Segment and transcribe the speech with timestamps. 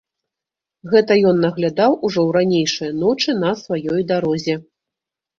[0.93, 4.55] Гэта ён наглядаў ужо ў ранейшыя ночы на сваёй дарозе.